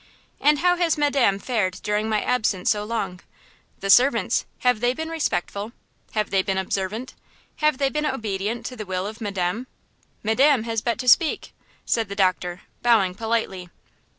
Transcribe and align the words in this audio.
"And 0.39 0.57
how 0.57 0.77
has 0.77 0.97
madame 0.97 1.37
fared 1.37 1.79
during 1.83 2.09
my 2.09 2.23
absence 2.23 2.71
so 2.71 2.83
long? 2.83 3.19
The 3.81 3.89
servants–have 3.91 4.79
they 4.79 4.95
been 4.95 5.09
respectful? 5.11 5.73
Have 6.13 6.31
they 6.31 6.41
been 6.41 6.57
observant? 6.57 7.13
Have 7.57 7.77
they 7.77 7.89
been 7.91 8.07
obedient 8.07 8.65
to 8.65 8.75
the 8.75 8.87
will 8.87 9.05
of 9.05 9.21
madame? 9.21 9.67
Madame 10.23 10.63
has 10.63 10.81
but 10.81 10.97
to 10.97 11.07
speak!" 11.07 11.53
said 11.85 12.09
the 12.09 12.15
doctor, 12.15 12.61
bowing 12.81 13.13
politely. 13.13 13.69